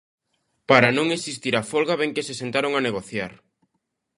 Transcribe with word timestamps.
Para 0.69 0.89
non 0.97 1.07
existir 1.17 1.53
a 1.57 1.63
folga, 1.71 1.99
ben 2.01 2.11
que 2.15 2.25
se 2.27 2.35
sentaron 2.41 2.71
a 2.75 2.83
negociar. 2.87 3.31